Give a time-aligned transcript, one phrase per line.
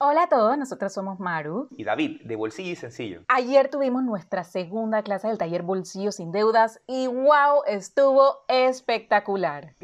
[0.00, 1.66] Hola a todos, nosotros somos Maru.
[1.76, 3.24] Y David, de Bolsillo y Sencillo.
[3.26, 9.74] Ayer tuvimos nuestra segunda clase del taller Bolsillo sin deudas y wow, estuvo espectacular.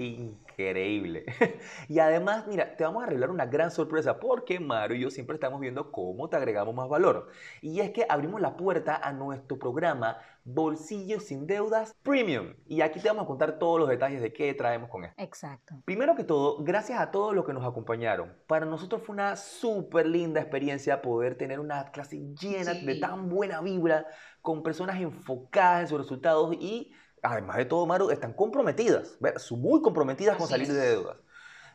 [0.56, 1.24] Increíble.
[1.88, 5.34] Y además, mira, te vamos a arreglar una gran sorpresa porque Maru y yo siempre
[5.34, 7.28] estamos viendo cómo te agregamos más valor.
[7.60, 12.54] Y es que abrimos la puerta a nuestro programa Bolsillo sin Deudas Premium.
[12.66, 15.22] Y aquí te vamos a contar todos los detalles de qué traemos con esto.
[15.22, 15.74] Exacto.
[15.84, 18.34] Primero que todo, gracias a todos los que nos acompañaron.
[18.46, 23.60] Para nosotros fue una súper linda experiencia poder tener una clase llena de tan buena
[23.60, 24.06] vibra,
[24.42, 26.92] con personas enfocadas en sus resultados y,
[27.24, 29.19] además de todo, Maru, están comprometidas.
[29.37, 31.17] Son muy comprometidas con salir de deudas.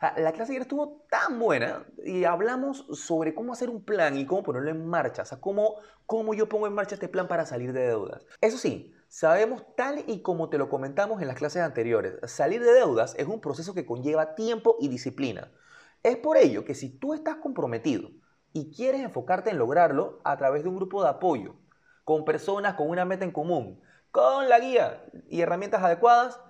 [0.02, 4.26] Ah, La clase ayer estuvo tan buena y hablamos sobre cómo hacer un plan y
[4.26, 5.76] cómo ponerlo en marcha, o sea, cómo,
[6.06, 8.26] cómo yo pongo en marcha este plan para salir de deudas.
[8.40, 12.72] Eso sí, sabemos tal y como te lo comentamos en las clases anteriores, salir de
[12.72, 15.52] deudas es un proceso que conlleva tiempo y disciplina.
[16.02, 18.10] Es por ello que si tú estás comprometido
[18.54, 21.56] y quieres enfocarte en lograrlo a través de un grupo de apoyo,
[22.06, 26.42] con personas con una meta en común, con la guía y herramientas adecuadas,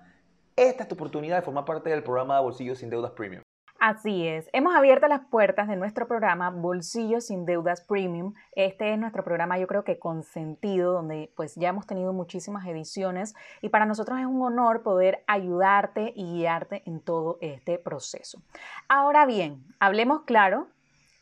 [0.56, 3.42] esta es tu oportunidad de formar parte del programa de Bolsillo sin Deudas Premium.
[3.82, 8.34] Así es, hemos abierto las puertas de nuestro programa Bolsillo sin Deudas Premium.
[8.52, 13.34] Este es nuestro programa yo creo que consentido, donde pues ya hemos tenido muchísimas ediciones
[13.62, 18.42] y para nosotros es un honor poder ayudarte y guiarte en todo este proceso.
[18.86, 20.68] Ahora bien, hablemos claro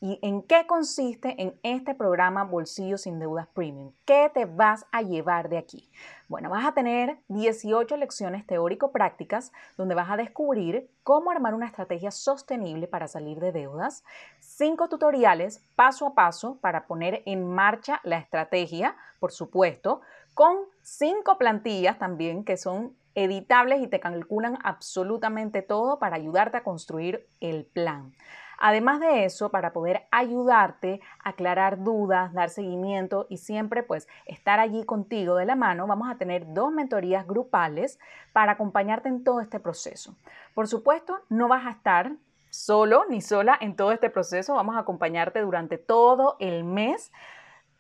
[0.01, 3.91] ¿Y en qué consiste en este programa Bolsillo sin Deudas Premium?
[4.05, 5.91] ¿Qué te vas a llevar de aquí?
[6.29, 12.13] Bueno, vas a tener 18 lecciones teórico-prácticas donde vas a descubrir cómo armar una estrategia
[12.13, 14.05] sostenible para salir de deudas,
[14.39, 20.01] 5 tutoriales paso a paso para poner en marcha la estrategia, por supuesto,
[20.33, 26.63] con 5 plantillas también que son editables y te calculan absolutamente todo para ayudarte a
[26.63, 28.13] construir el plan.
[28.59, 34.85] Además de eso, para poder ayudarte aclarar dudas, dar seguimiento y siempre pues estar allí
[34.85, 37.99] contigo de la mano, vamos a tener dos mentorías grupales
[38.33, 40.17] para acompañarte en todo este proceso.
[40.55, 42.13] Por supuesto, no vas a estar
[42.51, 47.13] solo ni sola en todo este proceso, vamos a acompañarte durante todo el mes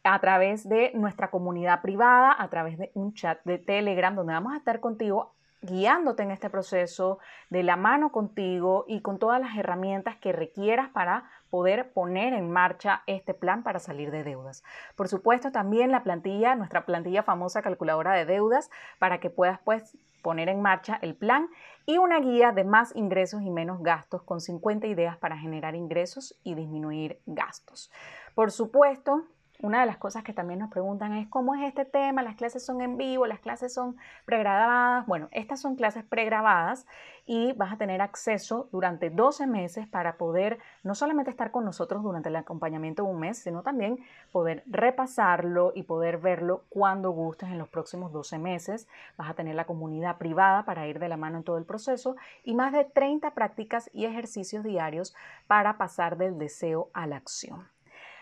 [0.04, 4.54] a través de nuestra comunidad privada, a través de un chat de Telegram, donde vamos
[4.54, 7.18] a estar contigo guiándote en este proceso
[7.50, 12.50] de la mano contigo y con todas las herramientas que requieras para poder poner en
[12.50, 14.62] marcha este plan para salir de deudas.
[14.96, 19.96] Por supuesto, también la plantilla, nuestra plantilla famosa calculadora de deudas, para que puedas pues
[20.22, 21.48] poner en marcha el plan
[21.86, 26.38] y una guía de más ingresos y menos gastos con 50 ideas para generar ingresos
[26.42, 27.90] y disminuir gastos.
[28.34, 29.24] Por supuesto,
[29.60, 32.64] una de las cosas que también nos preguntan es cómo es este tema, las clases
[32.64, 35.04] son en vivo, las clases son pregrabadas.
[35.06, 36.86] Bueno, estas son clases pregrabadas
[37.26, 42.04] y vas a tener acceso durante 12 meses para poder no solamente estar con nosotros
[42.04, 43.98] durante el acompañamiento de un mes, sino también
[44.30, 48.86] poder repasarlo y poder verlo cuando gustes en los próximos 12 meses.
[49.16, 52.16] Vas a tener la comunidad privada para ir de la mano en todo el proceso
[52.44, 55.16] y más de 30 prácticas y ejercicios diarios
[55.48, 57.66] para pasar del deseo a la acción.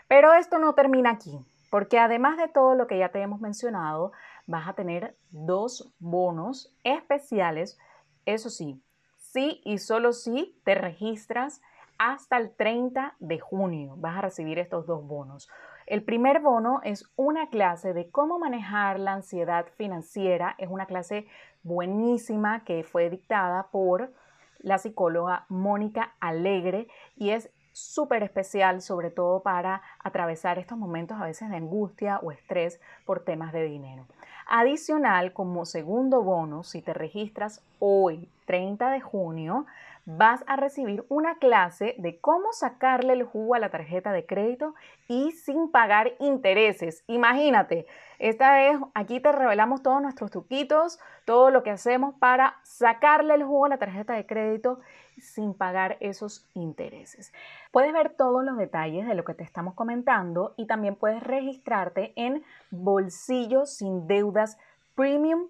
[0.08, 1.38] Pero esto no termina aquí,
[1.70, 4.12] porque además de todo lo que ya te hemos mencionado,
[4.46, 7.78] vas a tener dos bonos especiales,
[8.24, 8.82] eso sí,
[9.16, 11.60] sí y solo si te registras
[11.98, 13.94] hasta el 30 de junio.
[13.96, 15.48] Vas a recibir estos dos bonos.
[15.86, 20.54] El primer bono es una clase de cómo manejar la ansiedad financiera.
[20.58, 21.26] Es una clase
[21.62, 24.12] buenísima que fue dictada por
[24.58, 31.24] la psicóloga Mónica Alegre y es súper especial, sobre todo para atravesar estos momentos a
[31.24, 34.06] veces de angustia o estrés por temas de dinero.
[34.46, 39.66] Adicional, como segundo bono, si te registras hoy, 30 de junio,
[40.06, 44.74] vas a recibir una clase de cómo sacarle el jugo a la tarjeta de crédito
[45.08, 47.04] y sin pagar intereses.
[47.08, 47.86] Imagínate,
[48.18, 53.44] esta es, aquí te revelamos todos nuestros truquitos, todo lo que hacemos para sacarle el
[53.44, 54.80] jugo a la tarjeta de crédito
[55.18, 57.32] sin pagar esos intereses.
[57.72, 62.12] Puedes ver todos los detalles de lo que te estamos comentando y también puedes registrarte
[62.16, 64.58] en bolsillo sin deudas
[64.94, 65.48] premium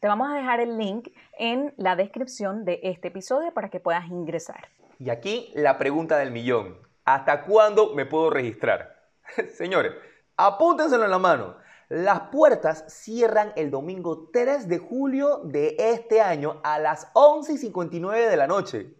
[0.00, 1.08] te vamos a dejar el link
[1.38, 4.68] en la descripción de este episodio para que puedas ingresar.
[4.98, 6.78] Y aquí la pregunta del millón.
[7.04, 8.96] ¿Hasta cuándo me puedo registrar?
[9.52, 9.92] Señores,
[10.36, 11.56] apúntenselo en la mano.
[11.88, 17.58] Las puertas cierran el domingo 3 de julio de este año a las 11 y
[17.58, 18.94] 59 de la noche.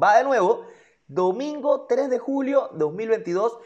[0.00, 0.66] Va de nuevo,
[1.06, 3.58] domingo 3 de julio 2022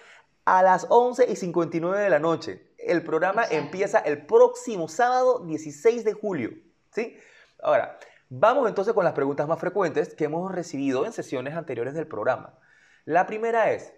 [0.44, 2.72] a las 11 y 59 de la noche.
[2.78, 6.50] El programa empieza el próximo sábado 16 de julio.
[6.93, 7.16] ¿sí?
[7.60, 7.98] Ahora,
[8.28, 12.58] vamos entonces con las preguntas más frecuentes que hemos recibido en sesiones anteriores del programa.
[13.04, 13.93] La primera es,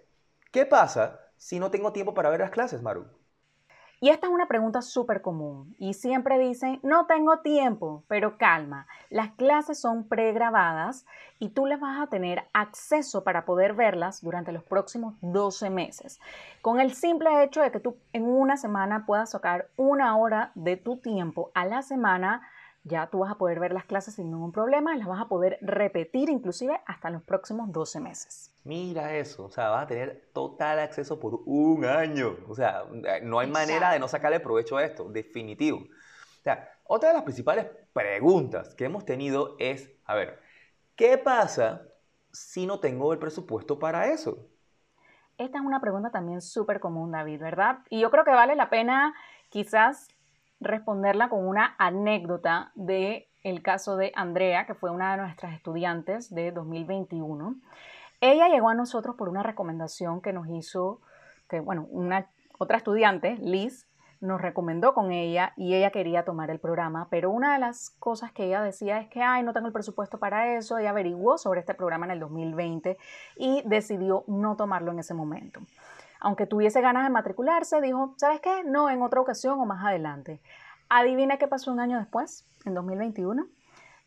[0.51, 3.05] ¿qué pasa si no tengo tiempo para ver las clases, Maru?
[4.01, 8.87] Y esta es una pregunta súper común y siempre dicen, no tengo tiempo, pero calma,
[9.09, 11.05] las clases son pregrabadas
[11.37, 16.21] y tú les vas a tener acceso para poder verlas durante los próximos 12 meses.
[16.61, 20.77] Con el simple hecho de que tú en una semana puedas sacar una hora de
[20.77, 22.41] tu tiempo a la semana,
[22.89, 25.57] ya tú vas a poder ver las clases sin ningún problema, las vas a poder
[25.61, 28.51] repetir inclusive hasta los próximos 12 meses.
[28.65, 32.35] Mira eso, o sea, vas a tener total acceso por un año.
[32.47, 32.83] O sea,
[33.23, 35.77] no hay manera de no sacarle provecho a esto, definitivo.
[35.77, 40.39] O sea, otra de las principales preguntas que hemos tenido es, a ver,
[40.95, 41.83] ¿qué pasa
[42.31, 44.47] si no tengo el presupuesto para eso?
[45.37, 47.79] Esta es una pregunta también súper común, David, ¿verdad?
[47.89, 49.13] Y yo creo que vale la pena
[49.49, 50.09] quizás
[50.59, 56.33] responderla con una anécdota de el caso de Andrea, que fue una de nuestras estudiantes
[56.33, 57.55] de 2021.
[58.21, 61.01] Ella llegó a nosotros por una recomendación que nos hizo,
[61.47, 63.87] que bueno, una otra estudiante, Liz,
[64.19, 68.33] nos recomendó con ella y ella quería tomar el programa, pero una de las cosas
[68.33, 71.61] que ella decía es que, ay, no tengo el presupuesto para eso, ella averiguó sobre
[71.61, 72.97] este programa en el 2020
[73.37, 75.61] y decidió no tomarlo en ese momento
[76.19, 78.63] aunque tuviese ganas de matricularse, dijo, ¿sabes qué?
[78.63, 80.41] No, en otra ocasión o más adelante.
[80.89, 83.47] Adivina qué pasó un año después, en 2021.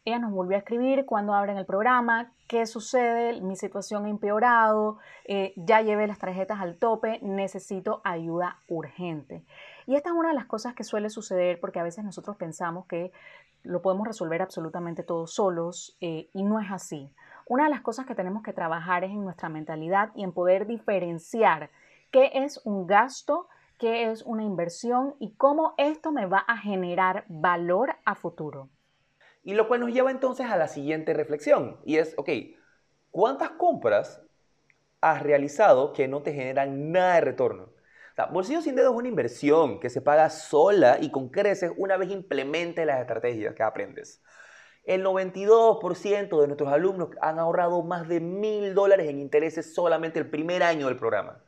[0.04, 4.98] Ella nos volvió a escribir cuando abren el programa, qué sucede, mi situación ha empeorado,
[5.24, 9.44] eh, ya llevé las tarjetas al tope, necesito ayuda urgente.
[9.86, 12.86] Y esta es una de las cosas que suele suceder porque a veces nosotros pensamos
[12.86, 13.12] que
[13.62, 17.08] lo podemos resolver absolutamente todos solos eh, y no es así.
[17.46, 20.66] Una de las cosas que tenemos que trabajar es en nuestra mentalidad y en poder
[20.66, 21.70] diferenciar
[22.12, 23.48] qué es un gasto,
[23.78, 28.68] qué es una inversión y cómo esto me va a generar valor a futuro.
[29.42, 32.28] Y lo cual nos lleva entonces a la siguiente reflexión y es, ok,
[33.10, 34.22] ¿cuántas compras
[35.00, 37.70] has realizado que no te generan nada de retorno?
[38.18, 41.96] O bolsillo sin dedo es una inversión que se paga sola y con creces una
[41.96, 44.22] vez implementes las estrategias que aprendes.
[44.84, 50.28] El 92% de nuestros alumnos han ahorrado más de mil dólares en intereses solamente el
[50.28, 51.42] primer año del programa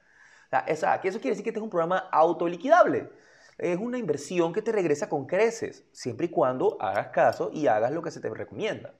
[0.64, 3.10] que eso quiere decir que este es un programa autoliquidable.
[3.58, 7.92] Es una inversión que te regresa con creces, siempre y cuando hagas caso y hagas
[7.92, 8.94] lo que se te recomienda.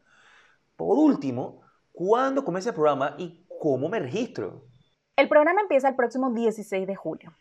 [0.77, 1.63] Por último,
[1.93, 4.67] ¿cuándo comienza el programa y cómo me registro?
[5.17, 7.33] El programa empieza el próximo 16 de julio.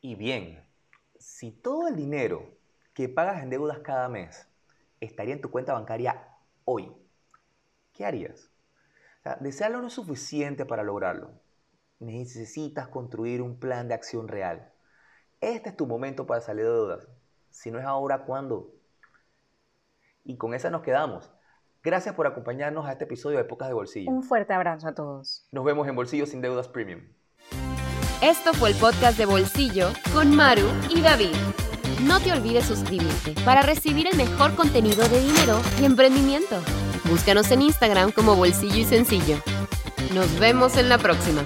[0.00, 0.64] Y bien,
[1.18, 2.42] si todo el dinero
[2.94, 4.48] que pagas en deudas cada mes
[5.00, 6.28] estaría en tu cuenta bancaria
[6.64, 6.92] hoy,
[7.92, 8.50] ¿qué harías?
[9.20, 11.30] O sea, desearlo no es suficiente para lograrlo.
[11.98, 14.72] Necesitas construir un plan de acción real.
[15.40, 17.08] Este es tu momento para salir de deudas.
[17.50, 18.74] Si no es ahora, ¿cuándo?
[20.24, 21.32] Y con esa nos quedamos.
[21.82, 24.10] Gracias por acompañarnos a este episodio de Épocas de Bolsillo.
[24.10, 25.46] Un fuerte abrazo a todos.
[25.52, 27.02] Nos vemos en Bolsillo sin Deudas Premium.
[28.22, 31.36] Esto fue el podcast de Bolsillo con Maru y David.
[32.02, 36.56] No te olvides suscribirte para recibir el mejor contenido de dinero y emprendimiento.
[37.04, 39.38] Búscanos en Instagram como Bolsillo y Sencillo.
[40.14, 41.44] Nos vemos en la próxima.